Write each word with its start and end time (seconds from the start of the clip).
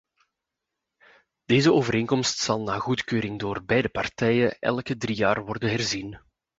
Deze 1.45 1.73
overeenkomst 1.73 2.37
zal 2.37 2.61
na 2.63 2.77
goedkeuring 2.79 3.39
door 3.39 3.63
beide 3.65 3.89
partijen 3.89 4.59
elke 4.59 4.97
drie 4.97 5.15
jaar 5.15 5.45
worden 5.45 5.69
herzien. 5.69 6.19